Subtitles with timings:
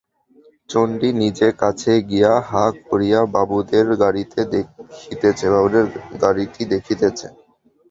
[0.69, 7.27] চণ্ডী নিজে কাছে গিয়া হা করিয়া বাবুদের গাড়িটি দেখিতেছে।